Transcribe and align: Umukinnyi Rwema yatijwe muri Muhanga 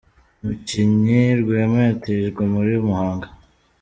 Umukinnyi 0.41 1.21
Rwema 1.41 1.79
yatijwe 1.87 2.41
muri 2.53 2.71
Muhanga 2.85 3.27